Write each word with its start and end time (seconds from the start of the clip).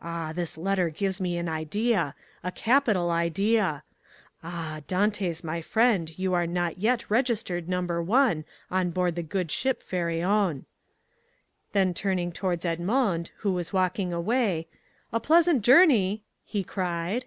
Ah, 0.00 0.32
this 0.32 0.56
letter 0.56 0.88
gives 0.88 1.20
me 1.20 1.36
an 1.36 1.50
idea—a 1.50 2.52
capital 2.52 3.10
idea! 3.10 3.82
Ah; 4.42 4.80
Dantès, 4.88 5.44
my 5.44 5.60
friend, 5.60 6.18
you 6.18 6.32
are 6.32 6.46
not 6.46 6.78
yet 6.78 7.10
registered 7.10 7.68
number 7.68 8.02
one 8.02 8.46
on 8.70 8.88
board 8.88 9.16
the 9.16 9.22
good 9.22 9.50
ship 9.50 9.82
Pharaon;" 9.82 10.64
then 11.72 11.92
turning 11.92 12.32
towards 12.32 12.64
Edmond, 12.64 13.32
who 13.40 13.52
was 13.52 13.74
walking 13.74 14.14
away, 14.14 14.66
"A 15.12 15.20
pleasant 15.20 15.60
journey," 15.60 16.22
he 16.42 16.64
cried. 16.64 17.26